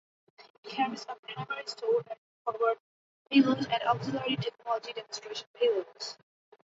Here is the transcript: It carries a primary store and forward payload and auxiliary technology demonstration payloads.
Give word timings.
It 0.39 0.71
carries 0.71 1.05
a 1.07 1.13
primary 1.13 1.67
store 1.67 2.03
and 2.09 2.19
forward 2.43 2.79
payload 3.29 3.67
and 3.71 3.83
auxiliary 3.83 4.35
technology 4.37 4.93
demonstration 4.93 5.45
payloads. 5.61 6.17